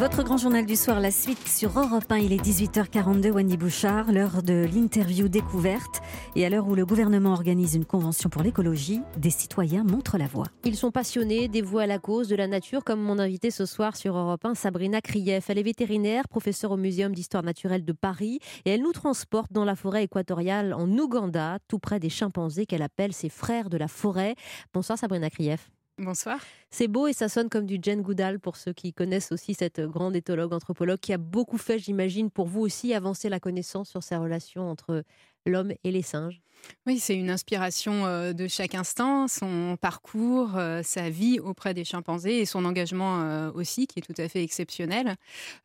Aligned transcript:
Votre 0.00 0.22
grand 0.22 0.38
journal 0.38 0.64
du 0.64 0.76
soir, 0.76 0.98
la 0.98 1.10
suite 1.10 1.46
sur 1.46 1.78
Europe 1.78 2.10
1, 2.10 2.16
il 2.16 2.32
est 2.32 2.42
18h42, 2.42 3.32
Wendy 3.32 3.58
Bouchard, 3.58 4.10
l'heure 4.10 4.42
de 4.42 4.66
l'interview 4.74 5.28
découverte. 5.28 6.00
Et 6.34 6.46
à 6.46 6.48
l'heure 6.48 6.66
où 6.66 6.74
le 6.74 6.86
gouvernement 6.86 7.34
organise 7.34 7.74
une 7.74 7.84
convention 7.84 8.30
pour 8.30 8.42
l'écologie, 8.42 9.02
des 9.18 9.28
citoyens 9.28 9.84
montrent 9.84 10.16
la 10.16 10.26
voie. 10.26 10.46
Ils 10.64 10.76
sont 10.76 10.90
passionnés, 10.90 11.48
dévoués 11.48 11.82
à 11.82 11.86
la 11.86 11.98
cause 11.98 12.28
de 12.28 12.34
la 12.34 12.46
nature, 12.46 12.82
comme 12.82 13.02
mon 13.02 13.18
invité 13.18 13.50
ce 13.50 13.66
soir 13.66 13.94
sur 13.94 14.16
Europe 14.16 14.42
1, 14.42 14.54
Sabrina 14.54 15.02
Krief. 15.02 15.50
Elle 15.50 15.58
est 15.58 15.62
vétérinaire, 15.62 16.28
professeure 16.28 16.70
au 16.70 16.78
Muséum 16.78 17.14
d'histoire 17.14 17.42
naturelle 17.42 17.84
de 17.84 17.92
Paris, 17.92 18.38
et 18.64 18.70
elle 18.70 18.80
nous 18.80 18.92
transporte 18.92 19.52
dans 19.52 19.66
la 19.66 19.76
forêt 19.76 20.04
équatoriale 20.04 20.72
en 20.72 20.88
Ouganda, 20.96 21.58
tout 21.68 21.78
près 21.78 22.00
des 22.00 22.08
chimpanzés 22.08 22.64
qu'elle 22.64 22.80
appelle 22.80 23.12
ses 23.12 23.28
frères 23.28 23.68
de 23.68 23.76
la 23.76 23.86
forêt. 23.86 24.34
Bonsoir 24.72 24.96
Sabrina 24.96 25.28
Krief. 25.28 25.70
Bonsoir. 26.00 26.40
C'est 26.70 26.88
beau 26.88 27.08
et 27.08 27.12
ça 27.12 27.28
sonne 27.28 27.50
comme 27.50 27.66
du 27.66 27.78
Jane 27.82 28.00
Goodall 28.00 28.40
pour 28.40 28.56
ceux 28.56 28.72
qui 28.72 28.94
connaissent 28.94 29.32
aussi 29.32 29.52
cette 29.52 29.82
grande 29.82 30.16
éthologue, 30.16 30.54
anthropologue 30.54 30.98
qui 30.98 31.12
a 31.12 31.18
beaucoup 31.18 31.58
fait, 31.58 31.78
j'imagine, 31.78 32.30
pour 32.30 32.46
vous 32.46 32.62
aussi 32.62 32.94
avancer 32.94 33.28
la 33.28 33.38
connaissance 33.38 33.90
sur 33.90 34.02
ces 34.02 34.16
relations 34.16 34.70
entre 34.70 35.04
l'homme 35.46 35.72
et 35.84 35.90
les 35.90 36.02
singes. 36.02 36.42
Oui, 36.86 36.98
c'est 36.98 37.14
une 37.14 37.30
inspiration 37.30 38.06
euh, 38.06 38.32
de 38.32 38.48
chaque 38.48 38.74
instant, 38.74 39.28
son 39.28 39.76
parcours, 39.80 40.56
euh, 40.56 40.82
sa 40.82 41.10
vie 41.10 41.38
auprès 41.38 41.74
des 41.74 41.84
chimpanzés 41.84 42.38
et 42.38 42.46
son 42.46 42.64
engagement 42.64 43.20
euh, 43.22 43.50
aussi, 43.52 43.86
qui 43.86 43.98
est 43.98 44.02
tout 44.02 44.20
à 44.20 44.28
fait 44.28 44.42
exceptionnel. 44.42 45.16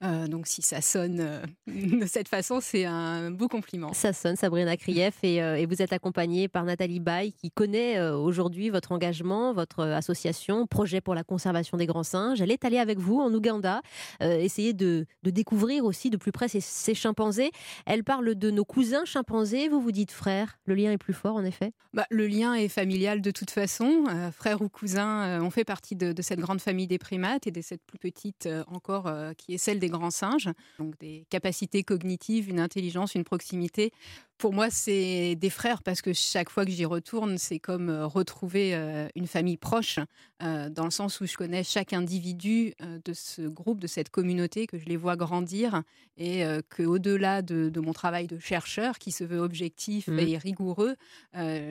donc, 0.02 0.48
si 0.48 0.62
ça 0.62 0.82
sonne 0.82 1.42
de 1.68 2.06
cette 2.06 2.28
façon, 2.28 2.60
c'est 2.62 2.86
un 2.86 3.32
beau 3.32 3.48
compliment. 3.48 3.94
Ça 3.94 4.14
sonne, 4.14 4.36
Sabrina 4.36 4.78
Krief, 4.78 5.24
et, 5.24 5.66
vous 5.66 5.82
êtes 5.82 5.94
accompagnée 5.94 6.48
par 6.48 6.64
Nathalie 6.64 7.00
Baye, 7.00 7.34
qui 7.34 7.50
connaît 7.50 8.00
aujourd'hui 8.12 8.70
votre 8.70 8.92
engagement, 8.92 9.54
votre 9.54 9.84
association, 9.84 10.68
projet 10.68 11.02
pour 11.02 11.16
la 11.16 11.24
conservation 11.24 11.78
des 11.78 11.86
grands 11.86 12.04
singes. 12.04 12.42
Elle 12.42 12.52
est 12.52 12.66
allée 12.66 12.78
avec 12.78 13.00
vous 13.00 13.20
en 13.20 13.34
Ouganda, 13.34 13.82
essayer 14.22 14.74
de, 14.74 15.06
découvrir 15.24 15.86
aussi 15.86 16.10
de 16.10 16.18
plus 16.18 16.32
près 16.32 16.48
ces, 16.48 16.62
ces 16.62 16.94
chimpanzés. 16.94 17.52
Elle 17.86 18.04
parle 18.04 18.36
de 18.36 18.52
nos 18.52 18.66
cousins 18.66 19.06
chimpanzés, 19.06 19.65
vous 19.70 19.82
vous 19.82 19.92
dites 19.92 20.12
frères, 20.12 20.58
le 20.66 20.76
lien 20.76 20.92
est 20.92 20.98
plus 20.98 21.14
fort, 21.14 21.36
en 21.36 21.44
effet 21.44 21.72
bah, 21.94 22.06
Le 22.10 22.28
lien 22.28 22.54
est 22.54 22.68
familial 22.68 23.22
de 23.22 23.32
toute 23.32 23.52
façon. 23.52 24.06
Euh, 24.10 24.32
frères 24.32 24.62
ou 24.62 24.70
cousins, 24.70 25.24
euh, 25.24 25.42
on 25.42 25.50
fait 25.50 25.64
partie 25.64 25.96
de, 25.96 26.14
cette 26.22 26.40
grande 26.40 26.62
famille 26.62 26.88
des 26.88 26.98
primates 26.98 27.48
et 27.48 27.52
de 27.52 27.62
cette 27.62 27.84
plus 27.84 28.00
petite 28.00 28.46
euh, 28.46 28.64
encore 28.68 29.12
qui 29.38 29.54
est 29.54 29.58
celle 29.58 29.80
des 29.80 29.90
grands 29.90 30.12
singes. 30.12 30.50
Donc 30.80 30.98
des 31.00 31.26
capacités 31.30 31.84
cognitives, 31.84 32.50
une 32.50 32.60
intelligence, 32.60 33.16
une 33.16 33.24
proximité 33.24 33.92
pour 34.38 34.54
moi, 34.54 34.70
c'est 34.70 35.36
des 35.36 35.50
frères 35.50 35.82
parce 35.82 36.02
que 36.02 36.14
chaque 36.14 36.50
fois 36.50 36.66
que 36.66 36.72
j'y 36.72 36.86
retourne, 36.86 37.38
c'est 37.38 37.60
comme 37.60 37.90
retrouver 37.90 38.76
une 39.16 39.28
famille 39.28 39.58
proche, 39.58 40.00
dans 40.40 40.84
le 40.84 40.92
sens 40.92 41.22
où 41.22 41.26
je 41.26 41.38
connais 41.38 41.64
chaque 41.64 41.94
individu 41.94 42.74
de 42.80 43.14
ce 43.14 43.44
groupe, 43.44 43.80
de 43.80 43.88
cette 43.88 44.10
communauté, 44.10 44.68
que 44.68 44.78
je 44.78 44.86
les 44.86 44.98
vois 44.98 45.16
grandir 45.16 45.84
et 46.18 46.44
qu'au-delà 46.76 47.42
de, 47.42 47.70
de, 47.70 47.80
mon 47.80 47.94
travail 47.94 48.28
de 48.28 48.40
chercheur, 48.40 49.00
qui 49.00 49.12
se 49.12 49.24
veut 49.24 49.40
objectif 49.40 50.08
mmh. 50.08 50.20
et 50.20 50.38
rigoureux, 50.38 50.96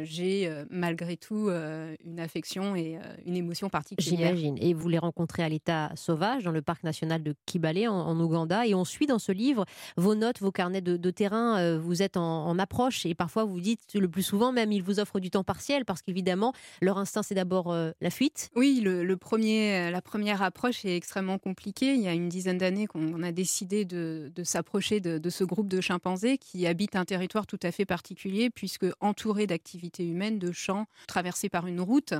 j'ai 0.02 0.50
malgré 0.70 1.16
tout 1.16 1.50
une 1.50 2.20
affection 2.20 2.74
et 2.76 2.98
une 3.26 3.36
émotion 3.36 3.68
particulière. 3.68 4.34
J'imagine. 4.34 4.56
Et 4.60 4.72
vous 4.72 4.88
les 4.88 4.98
rencontrez 4.98 5.42
à 5.42 5.48
l'état 5.48 5.92
sauvage, 5.96 6.44
dans 6.44 6.52
le 6.52 6.62
parc 6.62 6.82
national 6.84 7.22
de 7.22 7.34
Kibale, 7.46 7.88
en, 7.88 8.18
Ouganda. 8.20 8.66
Et 8.66 8.74
on 8.74 8.84
suit 8.84 9.06
dans 9.06 9.18
ce 9.18 9.32
livre 9.32 9.64
vos 9.96 10.14
notes, 10.14 10.40
vos 10.40 10.52
carnets 10.52 10.80
de, 10.80 11.10
terrain. 11.10 11.78
vous 11.78 12.02
êtes 12.02 12.16
en 12.16 12.53
approche. 12.58 13.06
Et 13.06 13.14
parfois, 13.14 13.44
vous 13.44 13.60
dites, 13.60 13.80
le 13.94 14.08
plus 14.08 14.22
souvent 14.22 14.52
même, 14.52 14.72
ils 14.72 14.82
vous 14.82 15.00
offrent 15.00 15.20
du 15.20 15.30
temps 15.30 15.44
partiel 15.44 15.84
parce 15.84 16.02
qu'évidemment, 16.02 16.52
leur 16.80 16.98
instinct, 16.98 17.22
c'est 17.22 17.34
d'abord 17.34 17.72
euh, 17.72 17.92
la 18.00 18.10
fuite. 18.10 18.50
Oui, 18.54 18.80
le, 18.82 19.16
premier, 19.16 19.90
la 19.90 20.02
première 20.02 20.42
approche 20.42 20.84
est 20.84 20.96
extrêmement 20.96 21.38
compliquée. 21.38 21.94
Il 21.94 22.00
y 22.00 22.08
a 22.08 22.12
une 22.12 22.28
dizaine 22.28 22.58
d'années 22.58 22.86
qu'on 22.86 23.22
a 23.22 23.32
décidé 23.32 23.84
de, 23.84 24.30
s'approcher 24.42 25.00
de, 25.00 25.30
ce 25.30 25.44
groupe 25.44 25.68
de 25.68 25.80
chimpanzés 25.80 26.38
qui 26.38 26.66
habitent 26.66 26.96
un 26.96 27.04
territoire 27.04 27.46
tout 27.46 27.60
à 27.62 27.72
fait 27.72 27.84
particulier 27.84 28.50
puisque 28.50 28.86
entouré 29.00 29.46
d'activités 29.46 30.04
humaines, 30.04 30.38
de 30.38 30.52
champs, 30.52 30.86
traversés 31.06 31.48
par 31.48 31.66
une 31.66 31.80
route. 31.80 32.14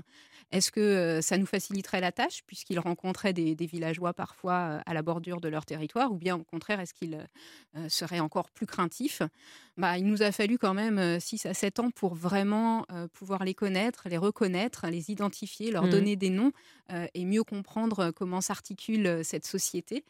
Est-ce 0.53 0.71
que 0.71 0.81
euh, 0.81 1.21
ça 1.21 1.39
nous 1.39 1.47
faciliterait 1.47 2.01
la 2.01 2.13
tâche 2.13 2.43
puisqu'ils 2.47 2.79
rencontraient 2.79 3.33
des, 3.33 3.55
villageois 3.67 4.13
parfois 4.13 4.53
euh, 4.55 4.81
à 4.87 4.95
la 4.95 5.03
bordure 5.03 5.41
de 5.41 5.49
leur 5.49 5.65
territoire 5.65 6.13
ou 6.13 6.17
bien 6.17 6.37
au 6.37 6.45
contraire, 6.45 6.81
est-ce 6.81 6.95
qu'ils 6.95 7.27
seraient 7.89 8.21
encore 8.21 8.51
plus 8.51 8.67
craintifs? 8.67 9.23
Bah, 9.77 9.99
Il 9.99 10.07
nous 10.07 10.23
fallu 10.33 10.59
quand 10.59 10.75
même 10.75 11.21
6 11.21 11.47
à 11.47 11.55
7 11.55 11.81
ans 11.81 11.91
pour 11.91 12.15
vraiment 12.15 12.87
pouvoir 13.13 13.45
les 13.45 13.55
connaître, 13.55 14.09
les 14.09 14.17
reconnaître, 14.17 14.87
les 14.89 15.11
identifier, 15.11 15.71
leur 15.71 15.87
mmh. 15.87 15.91
donner 15.91 16.17
des 16.17 16.31
noms 16.31 16.53
et 17.15 17.25
mieux 17.25 17.45
comprendre 17.45 18.11
comment 18.11 18.41
s'articule 18.41 19.25
cette 19.25 19.47
société. 19.47 20.05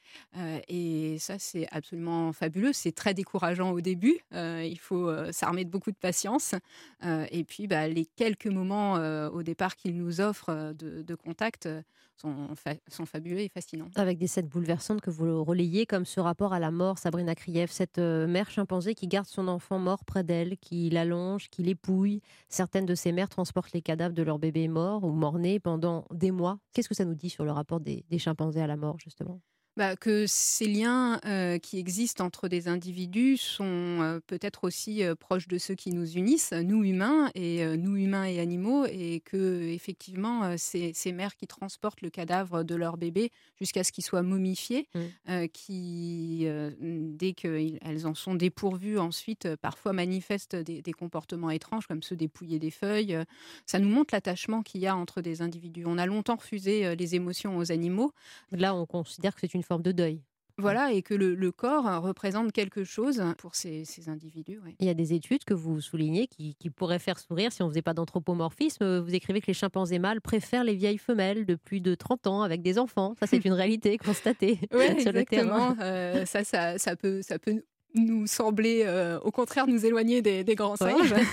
et 0.69 1.16
ça, 1.19 1.38
c'est 1.38 1.66
absolument 1.70 2.32
fabuleux. 2.32 2.72
C'est 2.72 2.92
très 2.92 3.14
décourageant 3.14 3.70
au 3.70 3.80
début. 3.80 4.19
il 4.32 4.78
faut 4.80 5.10
s'armer 5.32 5.64
de 5.64 5.70
beaucoup 5.70 5.91
de 5.91 5.97
patience. 5.97 6.54
et 7.02 7.44
puis, 7.44 7.66
bah, 7.66 7.88
les 7.88 8.06
quelques 8.06 8.46
moments 8.46 8.94
au 9.28 9.42
départ 9.42 9.76
qu'ils 9.76 9.96
nous 9.96 10.20
offrent 10.20 10.75
de, 10.75 11.02
de 11.02 11.14
contact 11.14 11.69
sont, 12.16 12.48
sont, 12.88 13.06
fabuleux 13.06 13.41
et 13.41 13.48
fascinants. 13.48 13.88
Avec 13.96 14.19
des 14.19 14.26
scènes 14.26 14.46
bouleversantes 14.46 15.00
que 15.00 15.10
vous 15.10 15.44
relayez, 15.44 15.86
comme 15.86 16.04
ce 16.04 16.20
rapport 16.20 16.52
à 16.52 16.60
la 16.60 16.70
mort, 16.70 16.98
Sabrina 16.98 17.34
Krief, 17.34 17.70
cette 17.70 17.98
mère 17.98 18.50
chimpanzé 18.50 18.94
qui 18.94 19.08
garde 19.08 19.26
son 19.26 19.48
enfant 19.48 19.78
mort 19.78 20.03
près 20.04 20.25
d'elle, 20.25 20.56
qui 20.59 20.91
l'allonge, 20.91 21.48
qui 21.50 21.62
l'épouille. 21.62 22.20
Certaines 22.48 22.87
de 22.87 22.94
ces 22.94 23.12
mères 23.12 23.28
transportent 23.28 23.72
les 23.72 23.82
cadavres 23.82 24.15
de 24.15 24.22
leurs 24.22 24.38
bébés 24.38 24.69
morts 24.69 25.04
ou 25.04 25.12
morts-nés 25.12 25.60
pendant 25.60 26.06
des 26.12 26.31
mois. 26.31 26.59
Qu'est-ce 26.72 26.88
que 26.88 26.94
ça 26.94 27.04
nous 27.04 27.15
dit 27.15 27.31
sur 27.31 27.44
le 27.44 27.53
rapport 27.53 27.81
des 27.81 28.04
chimpanzés 28.19 28.60
à 28.62 28.66
la 28.66 28.76
mort, 28.76 28.98
justement? 28.98 29.41
Bah, 29.77 29.97
que 29.97 30.27
ces 30.27 30.67
liens 30.67 31.21
qui 31.62 31.79
existent 31.79 32.25
entre 32.25 32.49
des 32.49 32.69
individus 32.69 33.37
sont 33.37 34.21
peut-être 34.27 34.65
aussi 34.65 35.03
proches 35.19 35.49
de 35.49 35.59
ceux 35.59 35.75
qui 35.75 35.91
nous 35.91 36.12
unissent, 36.12 36.53
nous 36.53 36.85
humains 36.85 37.31
et 37.35 37.65
nous 37.77 37.97
humains 37.97 38.25
et 38.25 38.41
animaux, 38.41 38.87
et 38.87 39.21
que 39.25 39.69
effectivement 39.69 40.57
ces, 40.57 40.93
ces, 40.95 41.12
mères 41.12 41.35
qui 41.35 41.47
transportent 41.47 42.03
le 42.03 42.11
cadavre 42.11 42.62
de 42.62 42.75
leur 42.75 42.97
bébé 42.97 43.31
jusqu'à 43.59 43.85
ce 43.85 43.93
qu'il 43.93 44.05
soit 44.05 44.23
momifié, 44.23 44.89
mmh. 44.95 45.49
qui 45.53 46.47
dès 46.81 47.33
qu'elles 47.33 48.06
en 48.06 48.15
sont 48.15 48.35
dépourvues 48.35 48.99
ensuite 48.99 49.56
parfois 49.56 49.93
manifestent 49.93 50.56
des, 50.56 50.83
des, 50.83 50.93
comportements 50.93 51.51
étranges 51.51 51.87
comme 51.87 52.03
ceux 52.03 52.17
dépouiller 52.17 52.59
des 52.59 52.71
feuilles. 52.71 53.19
Ça 53.67 53.79
nous 53.79 53.89
montre 53.89 54.15
l'attachement 54.15 54.62
qu'il 54.62 54.81
y 54.81 54.87
a 54.87 54.97
entre 54.97 55.21
des 55.21 55.43
individus. 55.43 55.85
On 55.87 55.99
a 55.99 56.06
longtemps 56.06 56.37
refusé 56.37 56.95
les 56.95 57.15
émotions 57.15 57.56
aux 57.56 57.73
animaux. 57.73 58.12
Là, 58.53 58.75
on 58.75 58.87
considère 58.87 59.35
que 59.35 59.41
c'est 59.41 59.55
une 59.55 59.63
forme 59.64 59.82
de 59.82 59.92
deuil. 59.92 60.22
Voilà, 60.56 60.92
et 60.92 61.02
que 61.02 61.14
le, 61.14 61.52
corps 61.52 62.00
représente 62.00 62.52
quelque 62.52 62.84
chose 62.84 63.22
pour 63.38 63.56
ces, 63.56 63.84
individus. 64.06 64.60
Il 64.78 64.86
y 64.86 64.88
a 64.88 64.94
des 64.94 65.12
études 65.12 65.44
que 65.44 65.54
vous 65.54 65.80
soulignez 65.80 66.28
qui, 66.28 66.54
pourraient 66.70 67.00
faire 67.00 67.19
sourire 67.19 67.50
si 67.50 67.62
on 67.62 67.66
ne 67.66 67.70
faisait 67.70 67.82
pas 67.82 67.94
d'anthropomorphisme. 67.94 69.00
Vous 69.00 69.14
écrivez 69.14 69.41
que 69.41 69.48
les 69.48 69.54
chimpanzés 69.54 69.98
mâles 69.98 70.20
préfèrent 70.20 70.64
les 70.64 70.76
vieilles 70.76 70.98
femelles 70.98 71.44
de 71.44 71.56
plus 71.56 71.80
de 71.80 71.94
30 71.94 72.26
ans 72.28 72.42
avec 72.42 72.62
des 72.62 72.78
enfants. 72.78 73.14
Ça, 73.19 73.26
c'est 73.26 73.36
une 73.44 73.52
réalité 73.52 73.98
constatée 73.98 74.60
sur 75.00 75.12
le 75.12 75.25
terrain. 75.25 75.76
Euh, 75.81 76.25
ça, 76.25 76.44
ça, 76.44 76.78
ça, 76.78 76.94
peut, 76.94 77.20
ça 77.22 77.38
peut 77.41 77.64
nous 77.94 78.27
semblait 78.27 78.84
euh, 78.84 79.19
au 79.21 79.31
contraire 79.31 79.66
nous 79.66 79.87
éloigner 79.87 80.21
des, 80.21 80.44
grands 80.55 80.77
singes. 80.77 81.15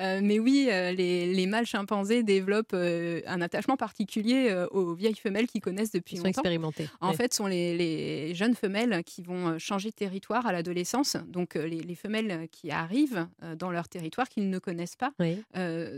Euh, 0.00 0.20
mais 0.22 0.38
oui, 0.38 0.68
euh, 0.70 0.92
les, 0.92 1.46
mâles 1.46 1.66
chimpanzés 1.66 2.22
développent 2.22 2.74
un 2.74 3.40
attachement 3.40 3.76
particulier 3.76 4.64
aux 4.70 4.94
vieilles 4.94 5.14
femelles 5.14 5.46
qu'ils 5.46 5.60
connaissent 5.60 5.92
depuis 5.92 6.16
Ils 6.16 6.18
longtemps. 6.18 6.32
Sont 6.32 6.40
expérimentés. 6.40 6.88
En 7.00 7.12
fait, 7.12 7.34
sont 7.34 7.46
les, 7.46 8.34
jeunes 8.34 8.54
femelles 8.54 9.02
qui 9.04 9.22
vont 9.22 9.58
changer 9.58 9.90
de 9.90 9.94
territoire 9.94 10.46
à 10.46 10.52
l'adolescence. 10.52 11.16
Donc 11.28 11.54
les, 11.54 11.94
femelles 11.94 12.48
qui 12.50 12.70
arrivent 12.70 13.26
dans 13.58 13.70
leur 13.70 13.88
territoire 13.88 14.28
qu'ils 14.28 14.50
ne 14.50 14.58
connaissent 14.58 14.96
pas 14.96 15.12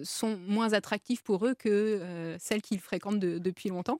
sont 0.02 0.38
moins 0.46 0.72
attractives 0.72 1.22
pour 1.22 1.46
eux 1.46 1.54
que 1.54 2.36
celles 2.38 2.62
qu'ils 2.62 2.80
fréquentent 2.80 3.20
depuis 3.20 3.68
longtemps, 3.68 3.98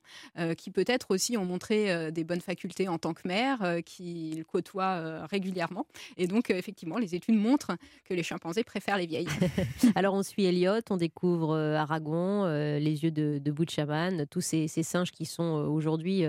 qui 0.57 0.71
peut-être 0.71 1.11
aussi 1.11 1.37
ont 1.37 1.45
montré 1.45 2.11
des 2.11 2.25
bonnes 2.25 2.41
facultés 2.41 2.89
en 2.89 2.99
tant 2.99 3.15
que 3.15 3.27
mère, 3.27 3.79
qu'ils 3.85 4.45
côtoient 4.45 5.27
régulièrement 5.27 5.74
et 6.17 6.27
donc, 6.27 6.51
euh, 6.51 6.57
effectivement, 6.57 6.99
les 6.99 7.15
études 7.15 7.37
montrent 7.37 7.77
que 8.05 8.15
les 8.15 8.23
chimpanzés 8.23 8.65
préfèrent 8.65 8.99
les 8.99 9.07
vieilles. 9.07 9.29
Alors, 9.95 10.15
on 10.15 10.23
suit 10.23 10.45
Elliot, 10.45 10.81
on 10.91 10.97
découvre 10.97 11.55
euh, 11.55 11.75
Aragon, 11.75 12.45
euh, 12.45 12.79
les 12.79 13.05
yeux 13.05 13.11
de, 13.11 13.39
de 13.39 14.25
tous 14.25 14.41
ces, 14.41 14.69
singes 14.69 15.13
qui 15.13 15.25
sont 15.25 15.43
aujourd'hui 15.43 16.25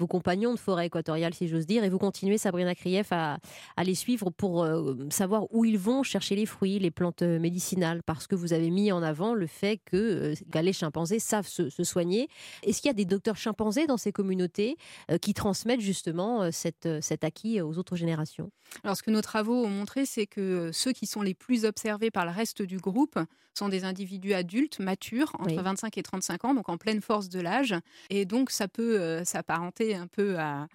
vos 0.00 0.06
compagnons 0.06 0.54
de 0.54 0.58
forêt 0.58 0.86
équatoriale, 0.86 1.34
si 1.34 1.46
j'ose 1.46 1.66
dire, 1.66 1.84
et 1.84 1.90
vous 1.90 1.98
continuez, 1.98 2.38
Sabrina 2.38 2.74
Krief, 2.74 3.12
à, 3.12 3.38
les 3.84 3.94
suivre 3.94 4.30
pour 4.30 4.64
euh, 4.64 4.94
savoir 5.10 5.44
où 5.52 5.64
ils 5.64 5.78
vont 5.78 6.02
chercher 6.02 6.36
les 6.36 6.46
fruits, 6.46 6.78
les 6.78 6.90
plantes 6.90 7.22
euh, 7.22 7.38
médicinales, 7.38 8.02
parce 8.02 8.26
que 8.26 8.34
vous 8.34 8.54
avez 8.54 8.70
mis 8.70 8.92
en 8.92 9.02
avant 9.02 9.34
le 9.34 9.46
fait 9.46 9.78
que 9.84 10.34
euh, 10.56 10.60
les 10.62 10.72
chimpanzés 10.72 11.18
savent 11.18 11.46
se, 11.46 11.68
soigner. 11.84 12.28
Est-ce 12.62 12.80
qu'il 12.80 12.88
y 12.88 12.90
a 12.90 12.94
des 12.94 13.04
docteurs 13.04 13.36
chimpanzés 13.36 13.86
dans 13.86 13.96
ces 13.96 14.12
communautés 14.12 14.76
qui 15.20 15.34
transmettent 15.34 15.80
justement 15.80 16.50
cette, 16.52 16.88
cet 17.00 17.24
acquis 17.24 17.60
aux 17.60 17.78
autres 17.78 17.96
générations? 17.96 18.50
Alors, 18.84 18.96
ce 18.96 19.02
que 19.02 19.10
nos 19.10 19.20
travaux 19.22 19.64
ont 19.64 19.68
montré, 19.68 20.06
c'est 20.06 20.26
que 20.26 20.70
ceux 20.72 20.92
qui 20.92 21.06
sont 21.06 21.22
les 21.22 21.34
plus 21.34 21.64
observés 21.64 22.10
par 22.10 22.24
le 22.24 22.30
reste 22.30 22.62
du 22.62 22.78
groupe 22.78 23.18
sont 23.54 23.68
des 23.68 23.84
individus 23.84 24.32
adultes, 24.32 24.78
matures, 24.78 25.32
entre 25.38 25.60
25 25.60 25.98
et 25.98 26.02
35 26.02 26.44
ans, 26.44 26.54
donc 26.54 26.68
en 26.68 26.76
pleine 26.76 27.00
force 27.00 27.28
de 27.28 27.40
l'âge. 27.40 27.74
Et 28.08 28.24
donc, 28.24 28.50
ça 28.50 28.68
peut 28.68 29.24
s'apparenter 29.24 29.89
un 29.94 30.06
peu 30.06 30.38
à 30.38 30.68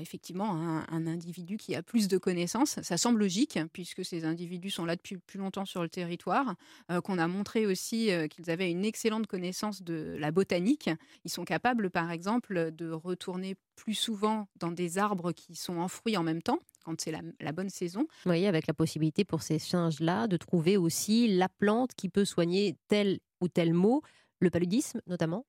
effectivement 0.00 0.52
un, 0.88 1.06
individu 1.06 1.56
qui 1.56 1.74
a 1.76 1.82
plus 1.82 2.08
de 2.08 2.18
connaissances. 2.18 2.80
Ça 2.82 2.96
semble 2.96 3.20
logique 3.20 3.58
puisque 3.72 4.04
ces 4.04 4.24
individus 4.24 4.70
sont 4.70 4.84
là 4.84 4.96
depuis 4.96 5.16
plus 5.16 5.38
longtemps 5.38 5.64
sur 5.64 5.82
le 5.82 5.88
territoire, 5.88 6.56
qu'on 7.04 7.18
a 7.18 7.28
montré 7.28 7.66
aussi 7.66 8.10
qu'ils 8.30 8.50
avaient 8.50 8.70
une 8.70 8.84
excellente 8.84 9.28
connaissance 9.28 9.82
de 9.82 10.16
la 10.18 10.32
botanique. 10.32 10.90
Ils 11.24 11.30
sont 11.30 11.44
capables, 11.44 11.90
par 11.90 12.10
exemple, 12.10 12.72
de 12.72 12.90
retourner 12.90 13.56
plus 13.76 13.94
souvent 13.94 14.48
dans 14.56 14.72
des 14.72 14.98
arbres 14.98 15.32
qui 15.32 15.54
sont 15.54 15.76
en 15.76 15.88
fruits 15.88 16.16
en 16.16 16.22
même 16.22 16.42
temps, 16.42 16.58
quand 16.84 17.00
c'est 17.00 17.12
la, 17.12 17.52
bonne 17.52 17.68
saison. 17.68 18.06
Oui, 18.24 18.46
avec 18.46 18.66
la 18.66 18.74
possibilité 18.74 19.24
pour 19.24 19.42
ces 19.42 19.58
singes-là 19.58 20.26
de 20.26 20.36
trouver 20.36 20.76
aussi 20.76 21.28
la 21.28 21.48
plante 21.48 21.94
qui 21.94 22.08
peut 22.08 22.24
soigner 22.24 22.76
tel 22.88 23.20
ou 23.40 23.48
tel 23.48 23.74
mot, 23.74 24.02
le 24.40 24.50
paludisme 24.50 25.00
notamment? 25.06 25.46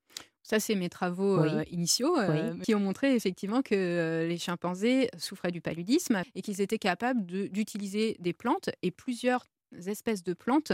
Ça, 0.48 0.60
c'est 0.60 0.74
mes 0.76 0.88
travaux 0.88 1.44
euh, 1.44 1.62
initiaux 1.70 2.18
euh, 2.18 2.56
qui 2.60 2.74
ont 2.74 2.80
montré 2.80 3.14
effectivement 3.14 3.60
que 3.60 3.74
euh, 3.74 4.26
les 4.26 4.38
chimpanzés 4.38 5.10
souffraient 5.18 5.50
du 5.50 5.60
paludisme 5.60 6.22
et 6.34 6.40
qu'ils 6.40 6.62
étaient 6.62 6.78
capables 6.78 7.26
d'utiliser 7.26 8.16
des 8.18 8.32
plantes 8.32 8.70
et 8.80 8.90
plusieurs 8.90 9.44
espèces 9.86 10.24
de 10.24 10.32
plantes 10.32 10.72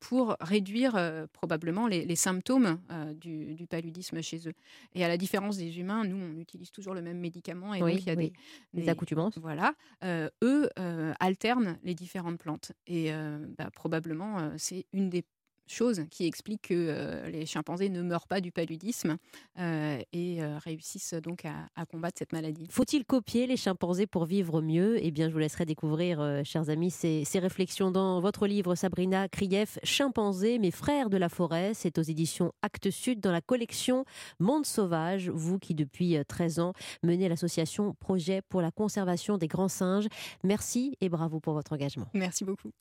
pour 0.00 0.36
réduire 0.40 0.98
probablement 1.32 1.86
les, 1.86 2.16
symptômes 2.16 2.80
du, 3.14 3.64
paludisme 3.70 4.20
chez 4.20 4.48
eux. 4.48 4.54
Et 4.96 5.04
à 5.04 5.08
la 5.08 5.16
différence 5.16 5.56
des 5.56 5.78
humains, 5.78 6.02
nous, 6.02 6.16
on 6.16 6.40
utilise 6.40 6.72
toujours 6.72 6.94
le 6.94 7.02
même 7.02 7.20
médicament 7.20 7.74
et 7.74 7.78
donc 7.78 7.92
il 7.92 8.06
y 8.06 8.10
a 8.10 8.16
des, 8.16 8.32
des, 8.74 8.88
accoutumances. 8.88 9.38
Voilà. 9.38 9.74
eux 10.42 10.68
alternent 11.20 11.78
les 11.84 11.94
différentes 11.94 12.38
plantes. 12.38 12.72
Et 12.88 13.12
bah, 13.56 13.70
probablement, 13.72 14.50
c'est 14.56 14.86
une 14.92 15.10
des 15.10 15.24
chose 15.72 16.04
qui 16.10 16.26
explique 16.26 16.68
que 16.68 16.74
euh, 16.74 17.28
les 17.30 17.46
chimpanzés 17.46 17.88
ne 17.88 18.02
meurent 18.02 18.26
pas 18.26 18.40
du 18.40 18.52
paludisme 18.52 19.16
euh, 19.58 19.98
et 20.12 20.42
euh, 20.42 20.58
réussissent 20.58 21.14
donc 21.14 21.44
à, 21.44 21.86
combattre 21.86 22.18
cette 22.18 22.32
maladie. 22.32 22.66
Faut-il 22.70 23.04
copier 23.04 23.46
les 23.46 23.56
chimpanzés 23.56 24.06
pour 24.06 24.24
vivre 24.24 24.60
mieux? 24.60 24.98
Eh 25.02 25.10
bien, 25.10 25.28
je 25.28 25.32
vous 25.32 25.38
laisserai 25.38 25.64
découvrir, 25.64 26.42
chers 26.44 26.70
amis, 26.70 26.90
ces, 26.90 27.24
ces, 27.24 27.38
réflexions 27.38 27.90
dans 27.90 28.20
votre 28.20 28.46
livre, 28.46 28.74
Sabrina 28.74 29.28
Krief, 29.28 29.78
Chimpanzés, 29.82 30.58
mes 30.58 30.70
frères 30.70 31.08
de 31.08 31.16
la 31.16 31.28
forêt. 31.28 31.72
C'est 31.74 31.98
aux 31.98 32.02
éditions 32.02 32.52
Actes 32.62 32.90
Sud 32.90 33.20
dans 33.20 33.32
la 33.32 33.40
collection 33.40 34.04
Monde 34.38 34.66
Sauvage. 34.66 35.30
Vous 35.30 35.58
qui, 35.58 35.74
depuis 35.74 36.16
13 36.26 36.60
ans, 36.60 36.72
menez 37.02 37.28
l'association 37.28 37.94
Projet 38.00 38.42
pour 38.48 38.60
la 38.60 38.70
conservation 38.70 39.38
des 39.38 39.48
grands 39.48 39.68
singes. 39.68 40.08
Merci 40.44 40.96
et 41.00 41.08
bravo 41.08 41.40
pour 41.40 41.54
votre 41.54 41.72
engagement. 41.72 42.06
Merci 42.14 42.44
beaucoup. 42.44 42.72